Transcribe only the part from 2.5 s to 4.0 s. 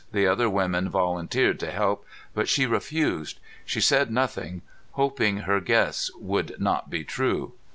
refused. She